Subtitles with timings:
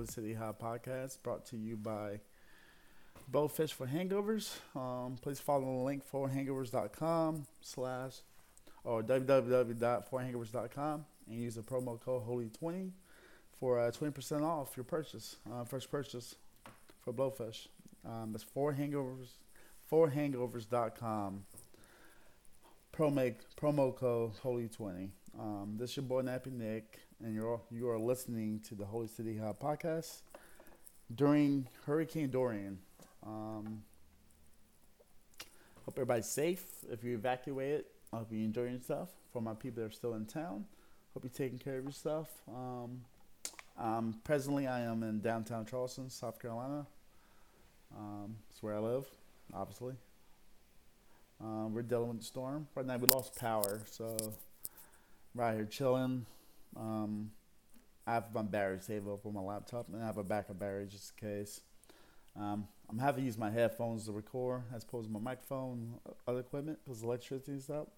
[0.00, 2.20] Holy City High podcast brought to you by
[3.30, 4.56] Blowfish for Hangovers.
[4.74, 8.22] Um, please follow the link for hangovers.com slash
[8.82, 12.92] or www.forhangovers.com and use the promo code Holy20
[13.58, 16.36] for uh, 20% off your purchase, uh, first purchase
[17.04, 17.66] for Blowfish.
[18.06, 19.32] Um, it's for hangovers,
[19.86, 21.44] for hangovers.com.
[22.94, 25.10] Promo, promo code Holy20.
[25.38, 29.06] Um, this is your boy Nappy Nick, and you're you are listening to the Holy
[29.06, 30.22] City High podcast
[31.14, 32.78] during Hurricane Dorian.
[33.26, 33.82] Um,
[35.84, 36.64] hope everybody's safe.
[36.90, 39.10] If you evacuated, I hope you enjoy yourself.
[39.32, 40.64] For my people that are still in town,
[41.14, 42.30] hope you're taking care of yourself.
[42.48, 43.02] Um,
[43.78, 46.86] um, presently, I am in downtown Charleston, South Carolina.
[47.96, 49.06] Um, it's where I live,
[49.52, 49.94] obviously.
[51.40, 52.66] Um, we're dealing with the storm.
[52.74, 54.16] Right now, we lost power, so
[55.34, 56.26] right here chilling.
[56.76, 57.30] Um,
[58.06, 60.86] I have my battery saved up on my laptop, and I have a backup battery
[60.88, 61.60] just in case.
[62.36, 65.94] Um, I'm having to use my headphones to record as opposed to my microphone,
[66.26, 67.92] other equipment because electricity's up.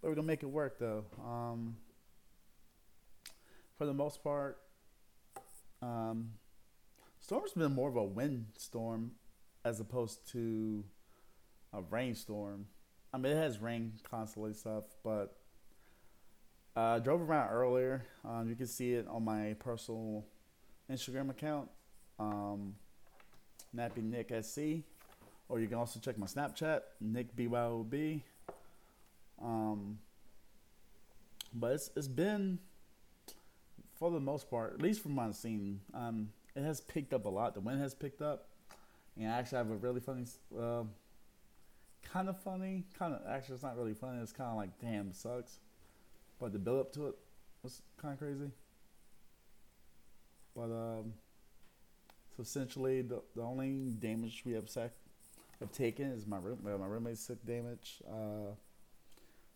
[0.00, 1.04] But we're gonna make it work though.
[1.24, 1.76] Um,
[3.76, 4.58] for the most part,
[5.82, 6.32] um,
[7.20, 9.12] storm's been more of a wind storm
[9.64, 10.84] as opposed to
[11.72, 12.66] a rainstorm.
[13.12, 15.36] I mean, it has rain constantly stuff, but
[16.78, 18.04] uh, I drove around earlier.
[18.24, 20.24] Um, you can see it on my personal
[20.90, 21.68] Instagram account,
[22.20, 22.76] um,
[23.76, 24.84] Nappy Nick SC,
[25.48, 28.22] or you can also check my Snapchat, Nick BYOB.
[29.42, 29.98] Um,
[31.52, 32.60] but it's it's been
[33.98, 37.28] for the most part, at least from my scene, um, it has picked up a
[37.28, 37.54] lot.
[37.54, 38.46] The wind has picked up,
[39.16, 40.84] and I actually have a really funny, uh,
[42.04, 44.22] kind of funny, kind of actually it's not really funny.
[44.22, 45.58] It's kind of like damn, sucks,
[46.40, 47.14] but the build up to it
[47.62, 48.50] was kind of crazy.
[50.54, 51.14] But um,
[52.36, 54.92] so essentially, the the only damage we have sec-
[55.60, 56.58] have taken is my room.
[56.62, 58.02] My roommate's sick damage.
[58.08, 58.54] Uh,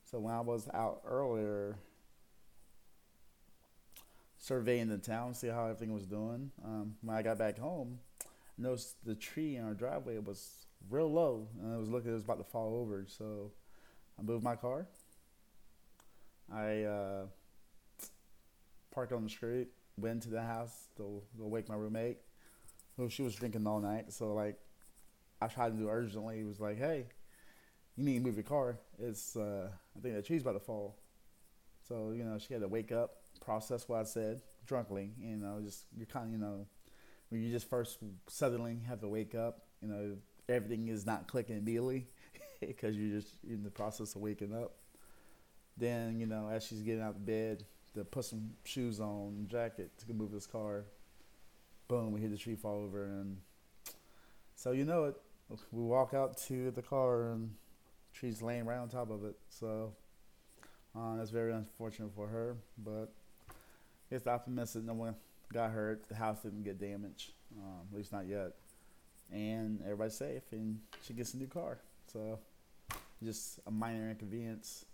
[0.05, 1.79] so when I was out earlier
[4.43, 6.51] surveying the town, see how everything was doing.
[6.65, 8.27] Um, when I got back home, I
[8.59, 12.25] noticed the tree in our driveway was real low, and I was looking, it was
[12.25, 13.07] about to fall over.
[13.07, 13.53] So
[14.19, 14.89] I moved my car.
[16.53, 17.27] I uh,
[18.93, 19.69] parked on the street,
[19.99, 22.19] went to the house to go wake my roommate.
[22.97, 24.59] Well, she was drinking all night, so like
[25.41, 26.39] I tried to do urgently.
[26.39, 27.07] He was like, "Hey,
[27.97, 28.79] you need to move your car.
[28.99, 30.99] It's uh, I think the tree's about to fall."
[31.89, 35.13] So you know, she had to wake up, process what I said drunkenly.
[35.19, 36.67] You know, just you're kind of you know
[37.31, 37.99] when you just first
[38.29, 39.63] suddenly have to wake up.
[39.81, 40.17] You know,
[40.49, 42.09] everything is not clicking immediately
[42.61, 44.75] because you're just in the process of waking up.
[45.77, 49.91] Then you know, as she's getting out of bed, to put some shoes on, jacket
[50.07, 50.85] to move this car.
[51.89, 52.13] Boom!
[52.13, 53.37] We hear the tree fall over, and
[54.55, 55.17] so you know it.
[55.71, 57.55] We walk out to the car, and
[58.15, 59.37] tree's laying right on top of it.
[59.51, 59.93] So
[60.97, 63.13] uh, that's very unfortunate for her, but
[64.11, 65.15] it's optimistic no one
[65.53, 66.09] got hurt.
[66.09, 68.53] The house didn't get damaged, um, at least not yet,
[69.31, 71.79] and everybody's safe, and she gets a new car.
[72.11, 72.39] So
[73.23, 74.85] just a minor inconvenience,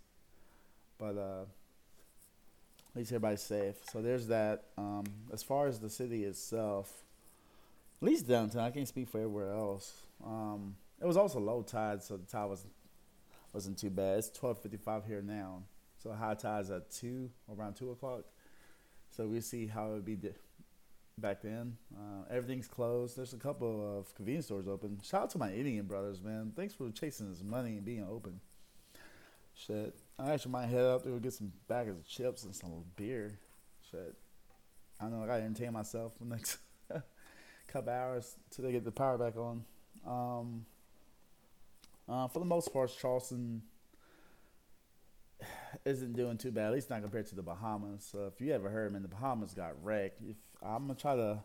[0.99, 3.75] but uh, at least everybody's safe.
[3.91, 4.65] So there's that.
[4.77, 7.03] Um, as far as the city itself,
[8.01, 10.03] at least downtown, I can't speak for everywhere else.
[10.25, 12.65] Um, it was also low tide, so the tide was
[13.53, 14.19] wasn't too bad.
[14.19, 15.63] It's twelve fifty five here now,
[15.97, 18.25] so high tide's at two around two o'clock.
[19.09, 20.35] So we see how it would be di-
[21.17, 21.77] back then.
[21.95, 23.17] Uh, everything's closed.
[23.17, 24.99] There's a couple of convenience stores open.
[25.03, 26.53] Shout out to my Indian brothers, man.
[26.55, 28.39] Thanks for chasing this money and being open.
[29.55, 32.83] Shit, I actually might head up there and get some bags of chips and some
[32.97, 33.39] beer.
[33.89, 34.15] Shit,
[34.99, 36.57] I don't know I gotta entertain myself for the next
[37.67, 39.63] couple hours till they get the power back on.
[40.05, 40.65] Um,
[42.07, 43.61] uh, for the most part, Charleston
[45.85, 46.67] isn't doing too bad.
[46.67, 48.05] At least not compared to the Bahamas.
[48.11, 50.21] So if you ever heard, man, the Bahamas got wrecked.
[50.21, 51.39] If I'm gonna try to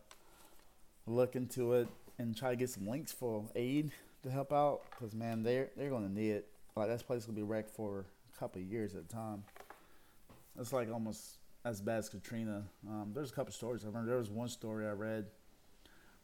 [1.06, 1.86] look into it
[2.18, 3.92] and try to get some links for aid
[4.24, 6.48] to help out, because man, they're they're gonna need it.
[6.74, 8.06] Like that place gonna be wrecked for
[8.38, 9.44] couple years at a time.
[10.58, 12.64] It's like almost as bad as Katrina.
[12.86, 13.84] Um, there's a couple stories.
[13.84, 15.26] I remember there was one story I read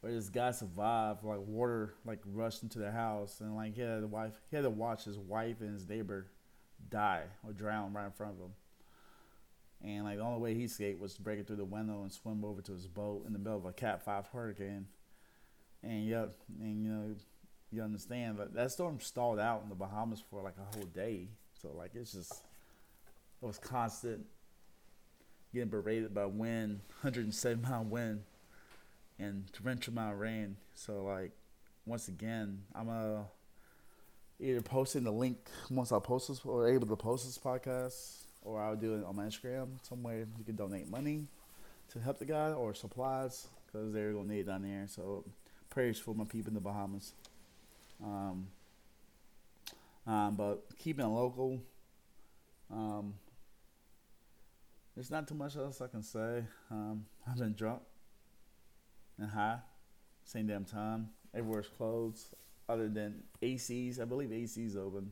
[0.01, 1.23] where this guy survived.
[1.23, 4.33] Like water like rushed into the house, and like he had the wife.
[4.49, 6.27] He had to watch his wife and his neighbor
[6.89, 8.53] die or drown right in front of him.
[9.83, 12.11] And like the only way he escaped was to break it through the window and
[12.11, 14.85] swim over to his boat in the middle of a Cat Five hurricane.
[15.83, 17.15] And yep, and you know,
[17.71, 21.29] you understand that that storm stalled out in the Bahamas for like a whole day.
[21.61, 22.31] So like it's just
[23.41, 24.25] it was constant
[25.53, 28.23] getting berated by wind, 107 mile wind,
[29.19, 30.55] and torrential amount of rain.
[30.73, 31.31] So like,
[31.85, 33.23] once again, I'm uh,
[34.39, 35.37] either posting the link
[35.69, 39.15] once I post this or able to post this podcast, or I'll do it on
[39.15, 40.19] my Instagram somewhere.
[40.37, 41.27] You can donate money
[41.89, 44.85] to help the guy or supplies because they're gonna need it down there.
[44.87, 45.25] So
[45.69, 47.13] prayers for my people in the Bahamas.
[48.03, 48.47] Um,
[50.07, 51.61] um, but keeping it local.
[52.71, 53.15] Um,
[54.95, 56.43] there's not too much else I can say.
[56.69, 57.81] Um, I've been drunk
[59.17, 59.59] and high,
[60.25, 61.09] same damn time.
[61.33, 62.33] Everywhere's closed,
[62.67, 63.99] other than AC's.
[63.99, 65.11] I believe AC's open.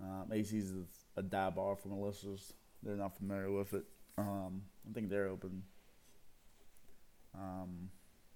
[0.00, 0.86] Um, AC's is
[1.16, 2.52] a dive bar for listeners.
[2.82, 3.84] They're not familiar with it.
[4.18, 5.62] Um, I think they're open.
[7.34, 7.90] Um,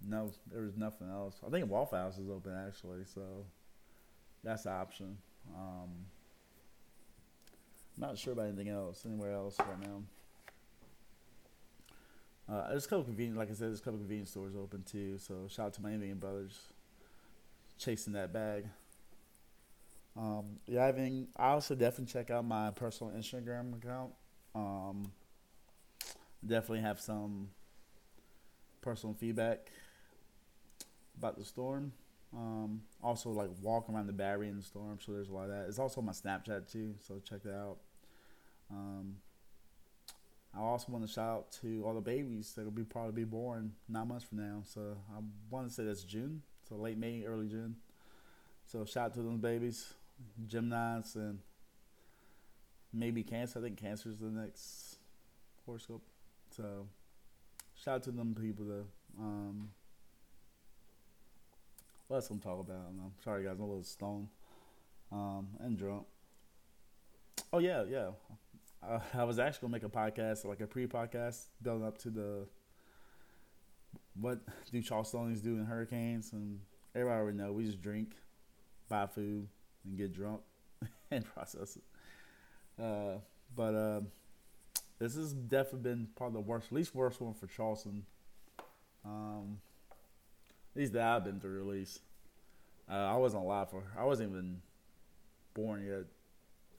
[0.06, 1.40] no, there was nothing else.
[1.46, 3.44] I think Waffle House is open actually, so
[4.44, 5.18] that's the option.
[5.56, 5.88] Um,
[7.96, 10.02] not sure about anything else, anywhere else right now.
[12.48, 15.18] Uh, there's a couple convenience, like I said, there's a couple convenience stores open too.
[15.18, 16.58] So shout out to my Indian brothers
[17.78, 18.66] chasing that bag.
[20.16, 24.12] Um, yeah, I mean, I also definitely check out my personal Instagram account.
[24.54, 25.12] Um,
[26.44, 27.50] definitely have some
[28.80, 29.70] personal feedback
[31.16, 31.92] about the storm.
[32.36, 35.50] Um, also, like walk around the battery in the storm, so there's a lot of
[35.50, 35.66] that.
[35.68, 37.78] It's also my Snapchat too, so check that out.
[38.70, 39.16] Um,
[40.54, 43.72] I also want to shout out to all the babies that'll be probably be born
[43.88, 44.62] nine months from now.
[44.64, 45.20] So I
[45.50, 47.76] want to say that's June, so late May, early June.
[48.66, 49.94] So shout out to those babies,
[50.46, 51.38] Gemini's, and
[52.92, 53.58] maybe Cancer.
[53.58, 54.96] I think Cancer is the next
[55.64, 56.02] horoscope.
[56.50, 56.88] So
[57.74, 58.86] shout out to them people though.
[59.18, 59.70] Um,
[62.08, 62.86] what else I'm talking about?
[62.88, 64.28] I'm sorry guys, I'm a little stoned
[65.12, 66.06] um, and drunk.
[67.52, 68.10] Oh yeah, yeah.
[68.86, 72.46] Uh, I was actually gonna make a podcast, like a pre-podcast, building up to the
[74.20, 74.40] what
[74.70, 76.60] do Charlestonians do in hurricanes, and
[76.94, 78.14] everybody already know we just drink,
[78.88, 79.46] buy food,
[79.84, 80.40] and get drunk,
[81.10, 82.82] and process it.
[82.82, 83.18] Uh,
[83.54, 84.00] but uh,
[84.98, 88.04] this has definitely been probably the worst, least worst one for Charleston.
[89.04, 89.58] Um,
[90.78, 92.00] least that I've been through, at least.
[92.90, 93.82] Uh, I wasn't alive for.
[93.98, 94.62] I wasn't even
[95.54, 96.04] born yet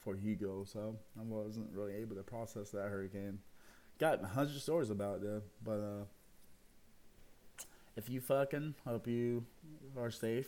[0.01, 3.40] for Hugo, so I wasn't really able to process that hurricane.
[4.00, 6.06] Got hundred stories about it but uh,
[7.98, 9.46] if you fucking hope you
[9.98, 10.48] are safe,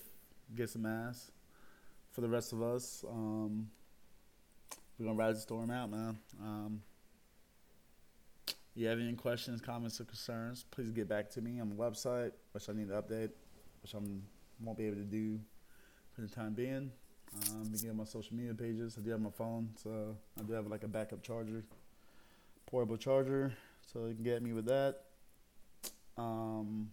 [0.56, 1.32] get some ass.
[2.12, 3.70] For the rest of us, um,
[4.98, 6.18] we're gonna ride the storm out, man.
[6.42, 6.82] Um,
[8.76, 12.32] you have any questions, comments, or concerns, please get back to me on the website,
[12.54, 13.32] which I need to update,
[13.82, 14.00] which I
[14.62, 15.40] won't be able to do
[16.14, 16.92] for the time being.
[17.50, 18.98] Um, again, my social media pages.
[18.98, 21.64] I do have my phone, so I do have like a backup charger,
[22.66, 23.54] portable charger,
[23.92, 25.02] so you can get me with that.
[26.18, 26.92] Um,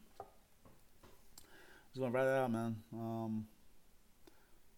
[1.92, 2.76] just gonna write it out, man.
[2.92, 3.46] Um,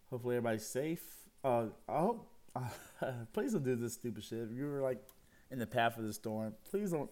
[0.08, 1.02] hopefully everybody's safe.
[1.44, 2.26] Uh, I hope.
[3.32, 4.48] Please don't do this stupid shit.
[4.50, 5.02] If you were like
[5.50, 7.10] in the path of the storm, please don't.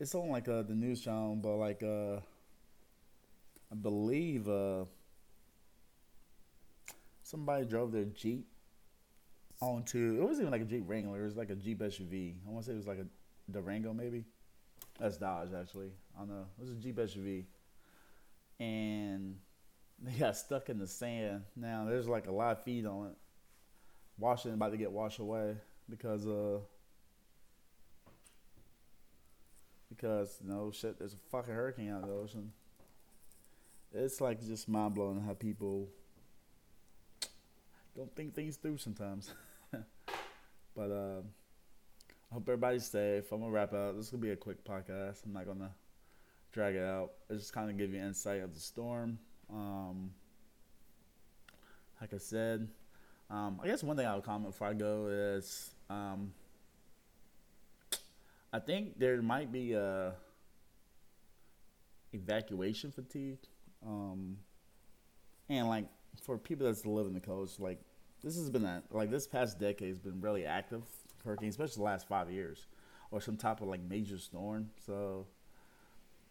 [0.00, 2.16] It's on like uh, the news channel, but like uh,
[3.70, 4.84] I believe uh
[7.22, 8.46] somebody drove their Jeep
[9.60, 12.34] onto it wasn't even like a Jeep Wrangler, it was like a Jeep SUV.
[12.46, 13.06] I want to say it was like a
[13.50, 14.24] Durango maybe.
[15.00, 15.90] That's Dodge actually.
[16.16, 16.46] I don't know.
[16.58, 17.44] It was a Jeep SUV.
[18.60, 19.36] And
[20.02, 21.44] they got stuck in the sand.
[21.56, 23.16] Now there's like a lot of feet on it.
[24.18, 25.56] Washing about to get washed away
[25.88, 26.58] because uh
[30.02, 32.52] because know shit there's a fucking hurricane out of the ocean.
[33.94, 35.88] It's like just mind blowing how people
[37.94, 39.32] don't think things through sometimes.
[40.74, 43.30] but uh, I hope everybody's safe.
[43.30, 43.96] I'm gonna wrap up.
[43.96, 45.24] This is gonna be a quick podcast.
[45.24, 45.72] I'm not gonna
[46.52, 47.12] drag it out.
[47.30, 49.18] I just kind of give you insight of the storm.
[49.52, 50.10] Um,
[52.00, 52.66] like I said,
[53.30, 55.70] um, I guess one thing I would comment before I go is
[58.52, 60.12] I think there might be a
[62.12, 63.38] evacuation fatigue,
[63.86, 64.36] um,
[65.48, 65.86] and like
[66.22, 67.80] for people that's live in the coast, like
[68.22, 70.82] this has been a, like this past decade has been really active
[71.24, 72.66] hurricane, especially the last five years,
[73.10, 74.70] or some type of like major storm.
[74.84, 75.26] So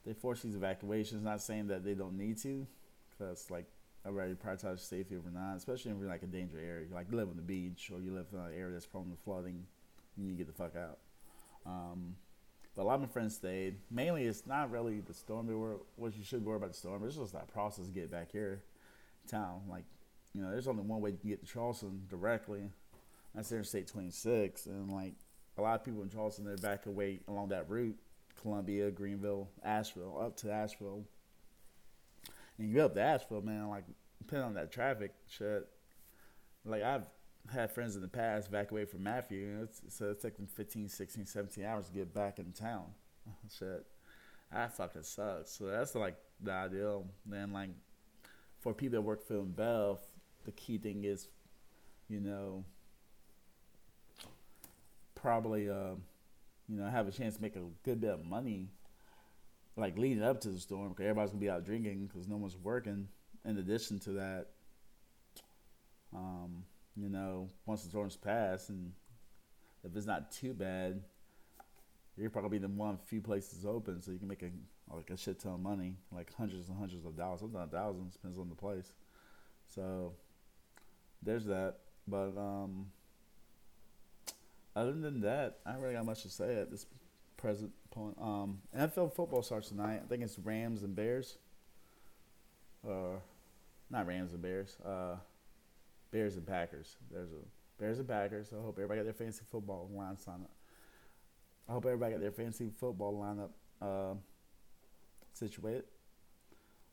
[0.06, 1.24] they force these evacuations.
[1.24, 2.68] Not saying that they don't need to,
[3.10, 3.66] because like
[4.06, 7.18] I already prioritize safety over not, especially if you're like a danger area, like you
[7.18, 9.66] live on the beach or you live in an area that's prone to flooding,
[10.18, 11.00] you need to get the fuck out.
[11.66, 12.16] Um,
[12.76, 13.78] but a lot of my friends stayed.
[13.90, 15.78] Mainly, it's not really the storm they were.
[15.96, 17.04] What you should worry about the storm.
[17.06, 18.64] It's just that process to get back here
[19.28, 19.62] town.
[19.70, 19.84] Like,
[20.34, 22.70] you know, there's only one way to get to Charleston directly.
[23.36, 25.14] That's Interstate 26, and like
[25.58, 27.98] a lot of people in Charleston, they're back away along that route,
[28.42, 31.06] Columbia, Greenville, Asheville, up to Asheville.
[32.58, 33.86] And you get up to Asheville, man, like
[34.20, 35.68] depending on that traffic, shit.
[36.66, 37.04] Like I've
[37.50, 41.66] had friends in the past evacuate from Matthew, it's, so it's taking 15, 16, 17
[41.66, 42.86] hours to get back in town.
[43.58, 43.86] shit,
[44.52, 45.52] that fucking sucks.
[45.52, 47.06] So that's like the ideal.
[47.26, 47.70] Then like
[48.60, 50.00] for people that work for Bell,
[50.46, 51.28] the key thing is,
[52.10, 52.64] you know,
[55.16, 55.96] probably uh,
[56.68, 58.70] you know have a chance to make a good bit of money,
[59.76, 62.58] like leading up to the storm, because everybody's gonna be out drinking because no one's
[62.58, 63.08] working.
[63.44, 64.48] In addition to that,
[66.14, 66.64] um,
[66.96, 68.92] you know, once the storm's passed, and
[69.84, 71.02] if it's not too bad,
[72.18, 74.50] you're probably the one few places open, so you can make a
[74.94, 78.38] like a shit ton of money, like hundreds and hundreds of dollars, sometimes thousands, depends
[78.38, 78.92] on the place.
[79.68, 80.14] So
[81.24, 81.76] there's that.
[82.08, 82.88] But um,
[84.76, 86.86] other than that, I really got much to say at this
[87.38, 88.18] present point.
[88.22, 90.02] Um, NFL football starts tonight.
[90.04, 91.38] I think it's Rams and Bears.
[92.88, 93.18] Uh,
[93.90, 94.78] not Rams and Bears.
[94.86, 95.16] Uh,
[96.12, 96.98] Bears and Packers.
[97.10, 98.54] There's a Bears and Packers.
[98.54, 100.52] I hope everybody got their fancy football line up.
[101.68, 103.50] I hope everybody got their fancy football lineup
[103.82, 104.16] uh,
[105.34, 105.86] situated.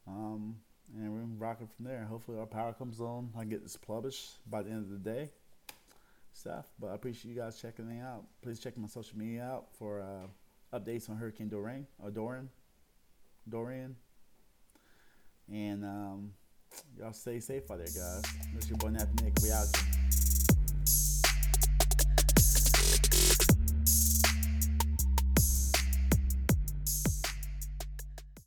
[0.07, 0.57] Um,
[0.97, 2.05] and we're rocking from there.
[2.05, 3.31] Hopefully our power comes on.
[3.37, 5.31] I get this published by the end of the day.
[6.33, 6.67] Stuff.
[6.79, 8.25] But I appreciate you guys checking me out.
[8.41, 12.49] Please check my social media out for uh, updates on Hurricane Dorian or Dorian.
[13.49, 13.97] Dorian.
[15.53, 16.33] And um,
[16.99, 18.23] y'all stay safe out there, guys.
[18.55, 19.35] This is your boy Nappy Nick.
[19.43, 19.67] We out.